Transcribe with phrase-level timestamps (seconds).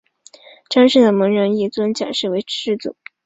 [0.67, 2.95] 章氏的门人亦尊蒋氏为师祖。